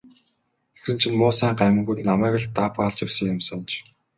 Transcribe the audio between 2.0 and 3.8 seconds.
намайг л даапаалж явсан юм санж.